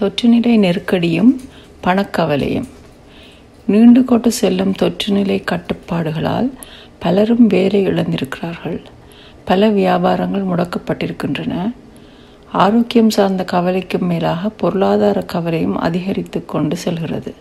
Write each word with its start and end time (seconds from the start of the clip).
தொற்றுநிலை 0.00 0.58
நெருக்கடியும் 0.58 1.40
பணக்கவலையும். 1.84 2.68
நீண்டு 3.66 4.04
கொண்டு 4.04 4.32
செல்லும் 4.32 4.72
தொற்றுநிலை 4.72 5.42
கட்டுப்பாடுகளால் 5.44 6.50
பலரும் 6.98 7.46
வேலை 7.46 7.86
இழந்திருக்கிறார்கள். 7.86 8.84
பல 9.44 9.70
வியாபாரங்கள் 9.70 10.46
முடக்கப்பட்டிருக்கின்றன. 10.46 11.74
ஆரோக்கியம் 12.52 13.10
சார்ந்த 13.10 13.44
கவலைக்கும் 13.44 14.06
மேலாக 14.06 14.48
பொருளாதார 14.48 15.20
கவலையும் 15.20 15.76
அதிகரித்து 15.76 16.44
கொண்டு 16.44 16.76
செல்கிறது. 16.76 17.34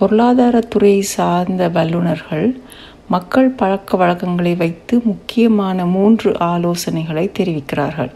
பொருளாதாரத்துறையை 0.00 1.00
சார்ந்த 1.00 1.68
வல்லுநர்கள் 1.68 2.60
மக்கள் 3.08 3.48
பழக்க 3.48 3.96
வழக்கங்களை 3.96 4.54
வைத்து 4.54 5.00
முக்கியமான 5.04 5.86
மூன்று 5.86 6.30
ஆலோசனைகளை 6.32 7.30
தெரிவிக்கிறார்கள். 7.38 8.10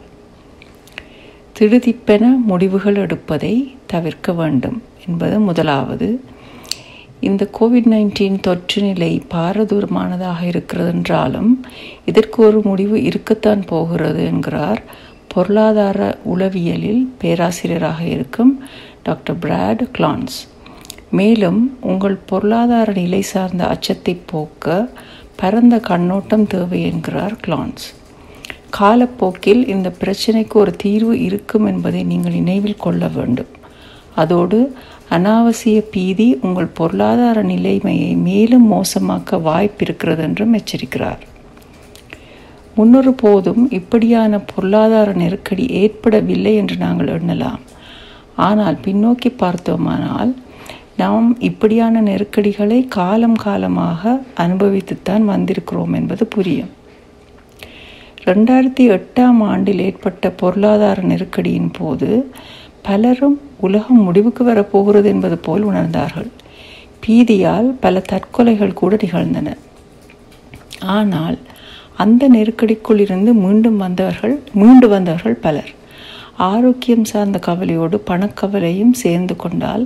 திடுதிப்பென 1.58 2.24
முடிவுகள் 2.46 2.96
எடுப்பதை 2.96 3.76
தவிர்க்க 3.86 4.32
வேண்டும் 4.32 4.82
என்பது 5.08 5.40
முதலாவது. 5.40 6.08
இந்த 7.20 7.48
கோவிட் 7.58 7.88
நைன்டீன் 7.92 8.40
தொற்று 8.40 8.82
நிலை 8.82 9.22
பாரதூரமானதாக 9.34 10.40
இருக்கிறது 10.42 10.92
என்றாலும் 10.92 11.64
இதற்கு 12.04 12.42
ஒரு 12.42 12.60
முடிவு 12.64 13.02
இருக்கத்தான் 13.02 13.64
போகிறது 13.64 14.24
என்கிறார் 14.24 14.82
பொருளாதார 15.28 16.18
உளவியலில் 16.34 17.02
பேராசிரியராக 17.18 18.02
இருக்கும் 18.04 18.52
டாக்டர் 19.02 19.38
பிராட் 19.38 19.88
கிளான்ஸ். 19.98 20.38
மேலும் 21.10 21.76
உங்கள் 21.80 22.18
பொருளாதார 22.26 22.92
நிலை 22.92 23.20
சார்ந்த 23.22 23.64
அச்சத்தை 23.66 24.20
போக்க 24.26 24.88
பரந்த 25.36 25.78
கண்ணோட்டம் 25.78 26.46
தேவை 26.46 26.82
என்கிறார் 26.82 27.36
கிளான்ஸ். 27.46 27.86
காலப்போக்கில் 28.80 29.62
இந்த 29.74 29.88
பிரச்சனைக்கு 30.00 30.56
ஒரு 30.62 30.72
தீர்வு 30.84 31.14
இருக்கும் 31.26 31.66
என்பதை 31.72 32.02
நீங்கள் 32.12 32.36
நினைவில் 32.40 32.82
கொள்ள 32.84 33.08
வேண்டும். 33.16 33.52
அதோடு 34.22 34.58
அனாவசிய 35.16 35.78
பீதி 35.94 36.26
உங்கள் 36.46 36.74
பொருளாதார 36.78 37.38
நிலைமையை 37.52 38.12
மேலும் 38.28 38.66
மோசமாக்க 38.72 39.38
வாய்ப்பிருக்கிறது 39.48 40.22
என்றும் 40.28 40.54
எச்சரிக்கிறார். 40.60 41.22
முன்னொரு 42.76 43.12
போதும் 43.24 43.64
இப்படியான 43.78 44.38
பொருளாதார 44.52 45.08
நெருக்கடி 45.22 45.66
ஏற்படவில்லை 45.82 46.54
என்று 46.60 46.76
நாங்கள் 46.76 47.12
எண்ணலாம். 47.18 47.60
ஆனால் 48.46 48.78
பின்னோக்கி 48.86 49.30
பார்த்தோமானால் 49.42 50.32
நாம் 51.02 51.28
இப்படியான 51.48 52.00
நெருக்கடிகளை 52.08 52.80
காலம் 52.96 53.38
காலமாக 53.44 54.20
அனுபவித்துத்தான் 54.44 55.24
வந்திருக்கிறோம் 55.32 55.94
என்பது 56.00 56.26
புரியும். 56.34 56.72
ரெண்டாயிரத்தி 58.26 58.84
எட்டாம் 58.96 59.40
ஆண்டில் 59.52 59.78
ஏற்பட்ட 59.78 60.30
பொருளாதார 60.30 61.02
நெருக்கடியின் 61.02 61.72
போது 61.78 62.08
பலரும் 62.82 63.36
உலகம் 63.66 64.02
முடிவுக்கு 64.02 64.44
வரப்போகிறது 64.44 65.08
என்பது 65.08 65.38
போல் 65.38 65.64
உணர்ந்தார்கள். 65.70 66.30
பீதியால் 67.06 67.68
பல 67.80 68.02
தற்கொலைகள் 68.12 68.78
கூட 68.80 68.96
நிகழ்ந்தன. 69.02 69.56
ஆனால் 70.96 71.38
அந்த 71.96 72.28
நெருக்கடிக்குள் 72.28 73.00
இருந்து 73.00 73.34
மீண்டும் 73.34 73.76
வந்தவர்கள் 73.76 74.36
மீண்டு 74.52 74.88
வந்தவர்கள் 74.88 75.42
பலர். 75.46 75.72
ஆரோக்கியம் 76.36 77.04
சார்ந்த 77.04 77.38
கவலையோடு 77.38 77.98
பணக்கவலையும் 78.06 78.94
சேர்ந்து 79.02 79.36
கொண்டால் 79.36 79.84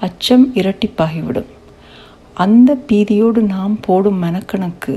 அச்சம் 0.00 0.46
இரட்டிப்பாகிவிடும். 0.54 1.50
அந்த 2.44 2.70
பீதியோடு 2.88 3.40
நாம் 3.54 3.74
போடும் 3.86 4.20
மனக்கணக்கு 4.24 4.94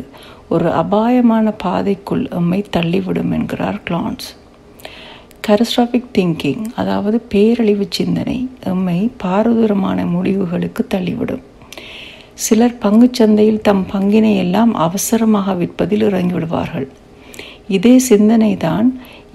ஒரு 0.54 0.68
அபாயமான 0.82 1.54
பாதைக்குள் 1.64 2.24
எம்மை 2.40 2.60
தள்ளிவிடும் 2.76 3.32
என்கிறார் 3.38 3.80
கிளான்ஸ் 3.88 4.28
கரஸ்ட்ராபிக் 5.46 6.12
திங்கிங் 6.18 6.66
அதாவது 6.82 7.18
பேரழிவு 7.34 7.86
சிந்தனை 7.98 8.38
எம்மை 8.72 8.98
பாரதூரமான 9.24 10.06
முடிவுகளுக்கு 10.16 10.84
தள்ளிவிடும். 10.94 11.44
சிலர் 12.44 12.76
பங்குச்சந்தையில் 12.84 13.64
தம் 13.68 13.86
பங்கினை 13.94 14.34
எல்லாம் 14.44 14.74
அவசரமாக 14.88 15.56
விற்பதில் 15.62 16.06
இறங்கிவிடுவார்கள். 16.10 16.88
இதே 17.78 17.96
சிந்தனை 18.10 18.54
தான் 18.68 18.88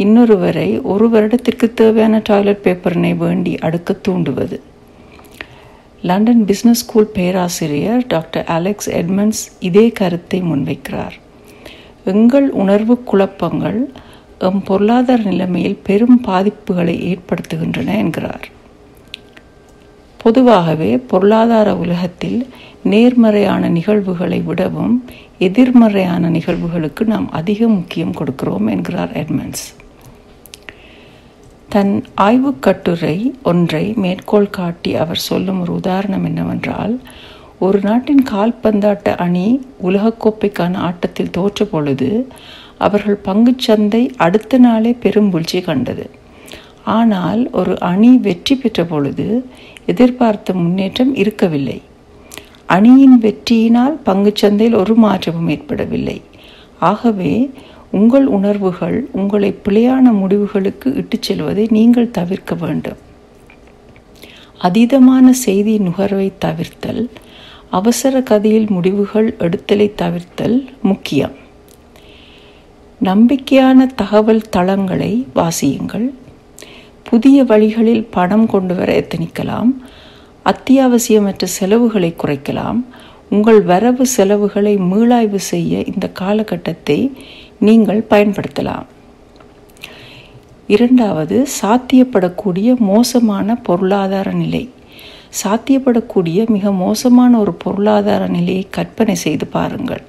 இன்னொருவரை 0.04 0.68
ஒரு 0.92 1.08
வருடத்திற்கு 1.10 1.68
தேவையான 1.80 2.22
டாய்லெட் 2.30 2.64
பேப்பரினை 2.64 3.12
வேண்டி 3.24 3.54
அடுக்க 3.66 3.98
தூண்டுவது. 4.08 4.58
லண்டன் 6.08 6.42
பிஸ்னஸ் 6.48 6.82
ஸ்கூல் 6.82 7.12
பேராசிரியர் 7.16 8.02
டாக்டர் 8.06 8.44
அலெக்ஸ் 8.56 8.88
எட்மண்ட்ஸ் 8.98 9.40
இதே 9.68 9.84
கருத்தை 10.00 10.38
முன்வைக்கிறார். 10.42 11.16
எங்கள் 12.12 12.46
உணர்வு 12.62 12.94
குழப்பங்கள் 13.02 13.78
எம் 14.38 14.60
பொருளாதார 14.62 15.22
நிலைமையில் 15.22 15.78
பெரும் 15.82 16.18
பாதிப்புகளை 16.26 16.94
ஏற்படுத்துகின்றன 17.10 17.96
என்கிறார். 18.02 18.46
பொதுவாகவே 20.22 20.90
பொருளாதார 21.12 21.68
உலகத்தில் 21.76 22.38
நேர்மறையான 22.92 23.68
நிகழ்வுகளை 23.68 24.40
விடவும் 24.40 24.94
எதிர்மறையான 25.38 26.30
நிகழ்வுகளுக்கு 26.30 27.04
நாம் 27.04 27.28
அதிக 27.40 27.68
முக்கியம் 27.68 28.14
கொடுக்கிறோம் 28.20 28.70
என்கிறார் 28.74 29.12
எட்மண்ட்ஸ். 29.24 29.66
தன் 31.68 32.04
ஆய்வுக் 32.14 32.62
கட்டுரை 32.62 33.34
ஒன்றை 33.42 33.94
மேற்கோள் 33.96 34.50
காட்டி 34.50 34.94
அவர் 34.94 35.16
சொல்லும் 35.16 35.60
ஒரு 35.60 35.72
உதாரணம் 35.72 36.24
என்னவென்றால் 36.24 36.94
ஒரு 37.58 37.78
நாட்டின் 37.82 38.22
கால்பந்தாட்ட 38.30 39.16
அணி 39.16 39.46
உலகக்கோப்பைக்கான 39.82 40.74
ஆட்டத்தில் 40.74 41.30
தோற்ற 41.30 41.64
பொழுது 41.64 42.28
அவர்கள் 42.78 43.18
பங்குச்சந்தை 43.24 44.10
அடுத்த 44.16 44.58
நாளே 44.58 44.92
பெரும் 44.92 45.30
வீழ்ச்சி 45.30 45.60
கண்டது. 45.60 46.10
ஆனால் 46.84 47.42
ஒரு 47.52 47.80
அணி 47.80 48.16
வெற்றி 48.16 48.54
பெற்ற 48.56 48.84
பொழுது 48.84 49.48
எதிர்பார்த்த 49.86 50.52
முன்னேற்றம் 50.52 51.14
இருக்கவில்லை. 51.14 51.82
அணியின் 52.66 53.18
வெற்றியினால் 53.22 53.96
பங்குச்சந்தையில் 54.04 54.76
ஒரு 54.76 54.94
மாற்றமும் 54.94 55.48
ஏற்படவில்லை. 55.48 56.22
ஆகவே 56.78 57.50
உங்கள் 57.98 58.26
உணர்வுகள் 58.36 58.96
உங்களை 59.12 59.50
பிழையான 59.64 60.12
முடிவுகளுக்கு 60.20 60.88
இட்டுச் 60.94 61.26
செல்வதை 61.26 61.64
நீங்கள் 61.70 62.14
தவிர்க்க 62.18 62.54
வேண்டும். 62.54 63.00
அதீதமான 64.66 65.30
செய்தி 65.44 65.74
நுகர்வை 65.78 66.28
தவிர்த்தல் 66.44 67.02
அவசர 67.70 68.22
கதையில் 68.22 68.68
முடிவுகள் 68.68 69.28
எடுத்தலை 69.38 69.86
தவிர்த்தல் 70.02 70.58
முக்கியம். 70.82 71.34
நம்பிக்கையான 73.04 73.86
தகவல் 73.94 74.48
தளங்களை 74.50 75.12
வாசியுங்கள். 75.34 76.06
புதிய 77.10 77.44
வழிகளில் 77.44 78.06
பணம் 78.16 78.46
கொண்டு 78.46 78.74
வர 78.74 78.90
எத்தனிக்கலாம். 79.00 79.72
அத்தியாவசியமற்ற 80.44 81.44
செலவுகளை 81.58 82.10
குறைக்கலாம். 82.18 82.80
உங்கள் 83.30 83.60
வரவு 83.62 84.04
செலவுகளை 84.06 84.72
மீளாய்வு 84.90 85.40
செய்ய 85.52 85.82
இந்த 85.94 86.06
காலகட்டத்தை 86.20 86.98
நீங்கள் 87.58 88.06
பயன்படுத்தலாம். 88.10 88.84
இரண்டாவது 90.66 91.46
சாத்தியப்படக்கூடிய 91.62 92.78
மோசமான 92.78 93.56
பொருளாதார 93.56 94.32
நிலை. 94.32 94.70
சாத்தியப்படக்கூடிய 95.44 96.48
மிக 96.48 96.72
மோசமான 96.72 97.38
ஒரு 97.38 97.52
பொருளாதார 97.52 98.26
நிலையை 98.26 98.66
கற்பனை 98.70 99.14
செய்து 99.14 99.46
பாருங்கள். 99.46 100.02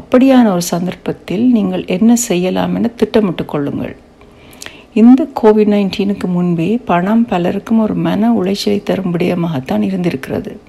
அப்படியான 0.00 0.50
ஒரு 0.50 0.62
சந்தர்ப்பத்தில் 0.62 1.52
நீங்கள் 1.52 1.86
என்ன 1.86 2.16
செய்யலாம் 2.16 2.74
என 2.74 2.88
திட்டமிட்டு 2.88 3.44
கொள்ளுங்கள். 3.44 3.96
இந்த 4.94 5.26
கோவிட் 5.42 5.72
நைன்டீனுக்கு 5.74 6.24
முன்பே 6.24 6.78
பணம் 6.84 7.26
பலருக்கும் 7.26 7.78
ஒரு 7.78 7.94
மன 7.94 8.32
உளைச்சலை 8.32 8.82
தரும் 8.82 9.14
விடயமாகத்தான் 9.14 9.80
இருந்திருக்கிறது. 9.80 10.60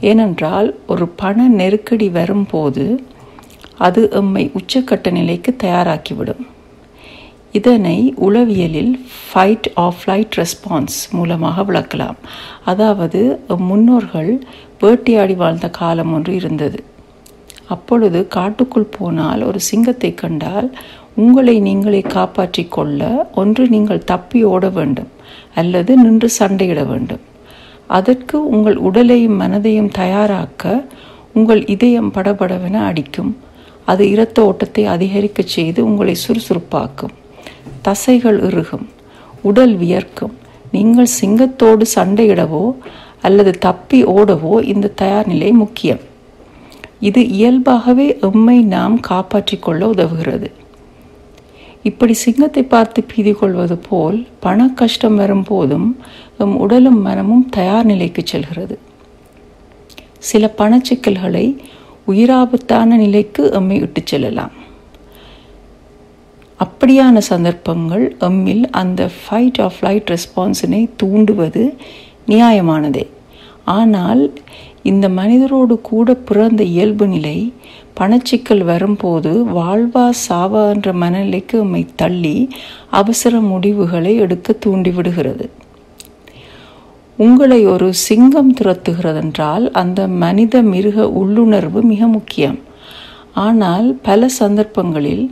ஏனென்றால் 0.00 0.78
ஒரு 0.86 1.08
பண 1.08 1.48
நெருக்கடி 1.48 2.08
வரும்போது 2.08 3.04
அது 3.86 4.00
எம்மை 4.20 4.44
உச்சக்கட்ட 4.58 5.10
நிலைக்கு 5.18 5.50
தயாராக்கிவிடும். 5.62 6.44
இதனை 7.58 7.96
உளவியலில் 8.26 8.92
ஃபைட் 9.24 9.66
ஆஃப் 9.84 9.98
ஃப்ளைட் 10.00 10.36
ரெஸ்பான்ஸ் 10.40 10.98
மூலமாக 11.16 11.64
விளக்கலாம். 11.68 12.18
அதாவது 12.70 13.20
முன்னோர்கள் 13.70 14.32
வேட்டையாடி 14.82 15.34
வாழ்ந்த 15.42 15.66
காலம் 15.80 16.12
ஒன்று 16.16 16.32
இருந்தது. 16.40 16.78
அப்பொழுது 17.74 18.20
காட்டுக்குள் 18.36 18.92
போனால் 18.96 19.42
ஒரு 19.48 19.60
சிங்கத்தை 19.68 20.10
கண்டால் 20.22 20.68
உங்களை 21.22 21.54
நீங்களே 21.66 22.00
காப்பாற்றிக் 22.14 22.72
கொள்ள 22.76 23.10
ஒன்று 23.40 23.64
நீங்கள் 23.74 24.06
தப்பி 24.12 24.40
ஓட 24.52 24.66
வேண்டும் 24.78 25.10
அல்லது 25.60 25.92
நின்று 26.04 26.28
சண்டையிட 26.38 26.82
வேண்டும். 26.90 27.22
அதற்கு 27.98 28.36
உங்கள் 28.54 28.78
உடலையும் 28.88 29.38
மனதையும் 29.40 29.90
தயாராக்க 29.98 30.74
உங்கள் 31.38 31.62
இதயம் 31.74 32.12
படபடவென 32.14 32.76
அடிக்கும். 32.90 33.32
அது 33.84 34.10
இரத்த 34.10 34.44
ஓட்டத்தை 34.44 34.86
அதிகரிக்கச் 34.86 35.52
செய்து 35.54 35.84
உங்களை 35.84 36.14
சுறுசுறுப்பாக்கும். 36.14 37.14
தசைகள் 37.82 38.38
இறுகும். 38.42 38.86
உடல் 39.42 39.76
வியர்க்கும். 39.76 40.34
நீங்கள் 40.72 41.14
சிங்கத்தோடு 41.20 41.84
சண்டையிடவோ 41.94 42.74
அல்லது 43.22 43.58
தப்பி 43.58 44.04
ஓடவோ 44.04 44.62
இந்த 44.62 44.88
தயார் 44.88 45.26
நிலை 45.26 45.50
முக்கியம். 45.52 46.00
இது 47.00 47.28
இயல்பாகவே 47.28 48.18
எம்மை 48.20 48.62
நாம் 48.62 49.00
காப்பாற்றிக் 49.00 49.62
கொள்ள 49.62 49.86
உதவுகிறது. 49.86 50.50
இப்படி 51.82 52.12
சிங்கத்தை 52.12 52.62
பார்த்து 52.62 53.02
பீதி 53.02 53.32
கொள்வது 53.32 53.76
போல் 53.76 54.26
பண 54.40 54.68
கஷ்டம் 54.68 55.16
வரும்போதும் 55.16 55.88
எம் 56.38 56.56
உடலும் 56.58 57.00
மனமும் 57.00 57.48
தயார் 57.48 57.84
நிலைக்கு 57.84 58.22
செல்கிறது. 58.24 58.78
சில 60.18 60.52
பணச்சிக்கல்களை 60.58 61.56
உயிராபத்தான 62.06 62.96
நிலைக்கு 62.96 63.50
எம்மை 63.52 63.78
விட்டு 63.78 64.02
செல்லலாம். 64.04 64.52
அப்படியான 66.64 67.18
சந்தர்ப்பங்கள் 67.18 68.16
எம்மில் 68.20 68.64
அந்த 68.70 69.10
ஃபைட் 69.20 69.60
ஆஃப் 69.62 69.72
ஃப்ளைட் 69.80 70.10
ரெஸ்பான்ஸினை 70.14 70.90
தூண்டுவது 71.02 71.76
நியாயமானதே. 72.28 73.06
ஆனால் 73.64 74.22
இந்த 74.82 75.08
மனிதரோடு 75.08 75.80
கூட 75.80 76.14
பிறந்த 76.14 76.62
இயல்பு 76.62 77.06
நிலை 77.06 77.52
பணச்சிக்கல் 78.00 78.64
வரும்போது 78.64 79.44
வாழ்வா 79.44 80.10
சாவா 80.28 80.62
என்ற 80.74 80.92
மனநிலைக்கு 80.92 81.56
உம்மை 81.56 81.86
தள்ளி 81.96 82.48
அவசர 82.90 83.40
முடிவுகளை 83.40 84.16
எடுக்க 84.16 84.54
தூண்டிவிடுகிறது. 84.66 85.50
உங்களை 87.22 87.58
ஒரு 87.72 87.88
சிங்கம் 88.06 88.52
துரத்துகிறதென்றால் 88.58 89.64
அந்த 89.80 90.00
மனித 90.22 90.62
மிருக 90.72 91.06
உள்ளுணர்வு 91.20 91.80
மிக 91.92 92.06
முக்கியம். 92.16 92.58
ஆனால் 93.46 93.88
பல 94.08 94.28
சந்தர்ப்பங்களில் 94.40 95.24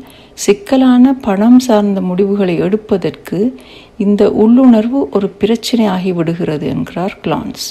சிக்கலான 0.44 1.12
பணம் 1.26 1.60
சார்ந்த 1.66 2.00
முடிவுகளை 2.08 2.54
எடுப்பதற்கு 2.66 3.38
இந்த 4.04 4.22
உள்ளுணர்வு 4.42 5.00
ஒரு 5.16 5.28
பிரச்சனை 5.42 5.87
ஆகிவிடுகிறது 5.94 6.66
என்கிறார் 6.75 7.14
கிளான்ஸ். 7.25 7.66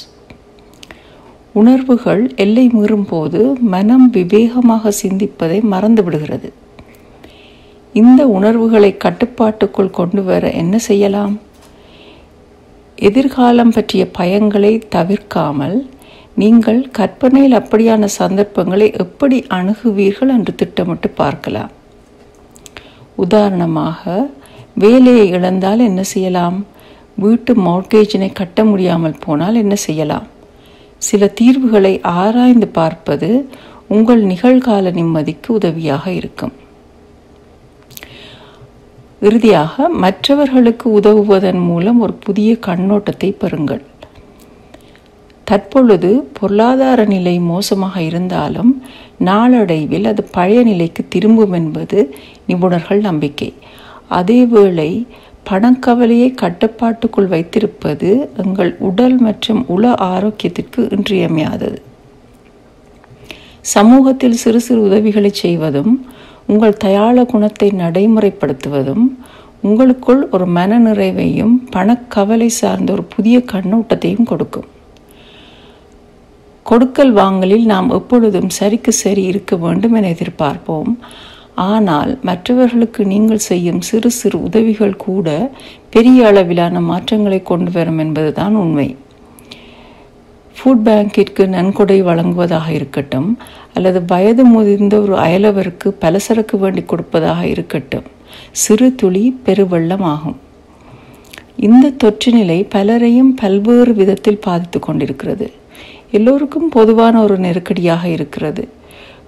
உணர்வுகள் 1.59 2.23
எல்லை 2.43 2.65
மீறும் 2.77 3.07
போது 3.11 3.41
மனம் 3.75 4.07
விவேகமாக 4.15 4.91
சிந்திப்பதை 5.01 5.59
மறந்துவிடுகிறது 5.73 6.49
இந்த 7.93 8.21
உணர்வுகளை 8.37 8.91
கட்டுப்பாட்டுக்குள் 9.05 9.97
கொண்டு 9.99 10.23
வர 10.27 10.51
என்ன 10.61 10.75
செய்யலாம்? 10.89 11.35
எதிர்காலம் 13.07 13.71
பற்றிய 13.71 14.03
பயங்களை 14.17 14.71
தவிர்க்காமல் 14.95 15.77
நீங்கள் 16.35 16.79
கற்பனையில் 16.91 17.55
அப்படியான 17.59 18.07
சந்தர்ப்பங்களை 18.17 18.87
எப்படி 19.03 19.37
அணுகுவீர்கள் 19.49 20.31
என்று 20.35 20.55
திட்டமிட்டு 20.55 21.09
பார்க்கலாம். 21.09 21.71
உதாரணமாக 23.15 24.29
வேலையை 24.73 25.25
இழந்தால் 25.31 25.79
என்ன 25.79 26.03
செய்யலாம்? 26.03 26.65
வீட்டு 27.15 27.53
மார்க்கேஜினை 27.53 28.29
கட்ட 28.33 28.63
முடியாமல் 28.63 29.21
போனால் 29.25 29.55
என்ன 29.55 29.75
செய்யலாம்? 29.75 30.27
சில 30.97 31.27
தீர்வுகளை 31.39 31.93
ஆராய்ந்து 32.01 32.67
பார்ப்பது 32.67 33.29
உங்கள் 33.87 34.23
நிகழ்கால 34.23 34.91
நிம்மதிக்கு 34.91 35.49
உதவியாக 35.49 36.11
இருக்கும். 36.11 36.55
இறுதியாக 39.21 39.89
மற்றவர்களுக்கு 39.89 40.91
உதவுவதன் 40.99 41.61
மூலம் 41.65 41.99
ஒரு 41.99 42.13
புதிய 42.13 42.57
கண்ணோட்டத்தை 42.67 43.29
பெறுங்கள். 43.41 43.81
தற்பொழுது 45.43 46.09
பொருளாதார 46.33 47.05
நிலை 47.05 47.39
மோசமாக 47.39 48.01
இருந்தாலும் 48.01 48.83
நாளடைவில் 49.17 50.05
அது 50.05 50.23
பழைய 50.23 50.63
நிலைக்கு 50.63 51.05
திரும்பும் 51.09 51.51
என்பது 51.51 52.15
நிபுணர்கள் 52.47 52.99
நம்பிக்கை. 52.99 53.53
அதேவேளை 54.09 54.91
பணக்கவலையை 55.49 56.29
கட்டுப்பாட்டுக்குள் 56.33 57.27
வைத்திருப்பது 57.27 58.29
எங்கள் 58.43 58.75
உடல் 58.79 59.17
மற்றும் 59.17 59.61
உள 59.67 59.91
ஆரோக்கியத்திற்கு 59.91 60.79
இன்றியமையாதது. 60.97 61.81
சமூகத்தில் 63.61 64.39
சிறு 64.43 64.59
சிறு 64.59 64.81
உதவிகளை 64.81 65.31
செய்வதும் 65.33 65.93
உங்கள் 66.51 66.81
தயாள 66.83 67.23
குணத்தை 67.25 67.67
நடைமுறைப்படுத்துவதும் 67.83 69.05
உங்களுக்குள் 69.67 70.21
ஒரு 70.29 70.45
மன 70.57 70.79
நிறைவையும் 70.79 71.55
பணக்கவலை 71.75 72.49
சார்ந்த 72.59 72.89
ஒரு 72.93 73.03
புதிய 73.15 73.37
கண்ணோட்டத்தையும் 73.51 74.29
கொடுக்கும். 74.31 74.67
கொடுக்கல் 76.65 77.11
வாங்கலில் 77.11 77.65
நாம் 77.65 77.89
எப்பொழுதும் 77.89 78.49
சரிக்கு 78.59 78.91
சரி 79.03 79.23
இருக்க 79.31 79.55
வேண்டும் 79.55 79.95
என 79.99 80.09
எதிர்பார்ப்போம். 80.15 80.91
ஆனால் 81.69 82.11
மற்றவர்களுக்கு 82.21 83.01
நீங்கள் 83.05 83.45
செய்யும் 83.49 83.81
சிறு 83.81 84.09
சிறு 84.11 84.37
உதவிகள் 84.47 84.95
கூட 85.05 85.27
பெரிய 85.89 86.27
அளவிலான 86.27 86.81
மாற்றங்களை 86.91 87.39
கொண்டு 87.43 87.71
வரும் 87.71 87.97
என்பதுதான் 87.97 88.55
உண்மை. 88.55 88.89
ஃபுட் 90.59 90.83
பேங்கிற்கு 90.85 91.47
நன்கொடை 91.47 92.01
வழங்குவதாக 92.01 92.71
இருக்கட்டும் 92.71 93.37
அல்லது 93.73 94.05
வயது 94.05 94.45
முதிர்ந்த 94.45 94.99
ஒரு 94.99 95.15
அயலவருக்கு 95.15 95.93
பலசரக்கு 96.01 96.57
வேண்டி 96.57 96.83
கொடுப்பதாக 96.83 97.47
இருக்கட்டும். 97.47 98.03
சிறு 98.51 98.95
துளி 98.95 99.39
பெருவெள்ளம் 99.45 100.01
ஆகும். 100.01 100.37
இந்த 101.55 101.89
தொற்று 101.89 102.31
நிலை 102.31 102.63
பலரையும் 102.63 103.35
பல்வேறு 103.35 103.93
விதத்தில் 103.93 104.37
பாதித்து 104.37 104.79
கொண்டிருக்கிறது. 104.79 105.51
எல்லோருக்கும் 106.11 106.69
பொதுவான 106.69 107.21
ஒரு 107.21 107.37
நெருக்கடியாக 107.37 108.07
இருக்கிறது. 108.07 108.67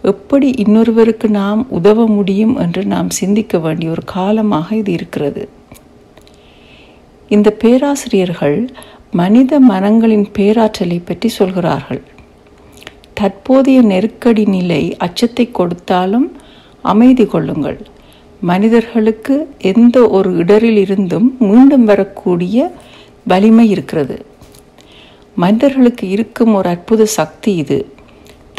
எப்படி 0.01 0.49
இன்னொருவருக்கு 0.49 1.27
நாம் 1.27 1.69
உதவ 1.69 2.07
முடியும் 2.07 2.57
என்று 2.57 2.85
நாம் 2.85 3.09
சிந்திக்க 3.09 3.57
வேண்டிய 3.57 3.91
ஒரு 3.91 4.01
காலமாக 4.05 4.75
இது 4.75 4.91
இருக்கிறது. 4.91 5.49
இந்த 7.29 7.49
பேராசிரியர்கள் 7.49 8.69
மனித 9.13 9.59
மனங்களின் 9.59 10.25
பேராற்றலை 10.33 11.01
பற்றி 11.05 11.29
சொல்கிறார்கள். 11.29 12.01
தற்போதைய 13.13 13.81
நெருக்கடி 13.81 14.45
நிலை 14.45 14.97
அச்சத்தை 14.97 15.51
கொடுத்தாலும் 15.51 16.37
அமைதி 16.81 17.25
கொள்ளுங்கள். 17.25 17.87
மனிதர்களுக்கு 18.41 19.55
எந்த 19.57 20.07
ஒரு 20.07 20.35
இடரில் 20.35 20.77
இருந்தும் 20.77 21.35
மீண்டும் 21.39 21.83
வரக்கூடிய 21.83 22.71
வலிமை 23.27 23.69
இருக்கிறது. 23.69 24.25
மனிதர்களுக்கு 25.35 26.09
இருக்கும் 26.09 26.53
ஒரு 26.53 26.69
அற்புத 26.69 27.05
சக்தி 27.05 27.55
இது. 27.55 27.93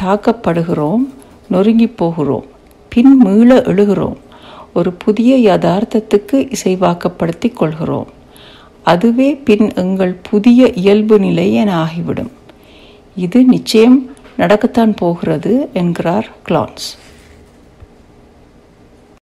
தாக்கப்படுகிறோம் 0.03 1.05
நொறுங்கி 1.49 1.87
போகிறோம் 1.87 2.45
பின் 2.89 3.17
மீள 3.17 3.55
எழுகிறோம். 3.55 4.17
ஒரு 4.75 4.93
புதிய 4.93 5.55
யதார்த்தத்துக்கு 5.55 6.53
இசைவாக்கப்படுத்தி 6.53 7.53
கொள்கிறோம். 7.53 8.21
அதுவே 8.83 9.35
பின் 9.35 9.67
எங்கள் 9.75 10.15
புதிய 10.31 10.71
இயல்பு 10.75 11.19
நிலை 11.19 11.55
என 11.55 11.71
ஆகிவிடும் 11.85 12.31
இது 13.17 13.45
நிச்சயம் 13.45 13.99
நடக்கத்தான் 14.39 14.93
போகிறது 14.97 15.69
என்கிறார் 15.73 16.29
கிளான்ஸ். 16.49 16.87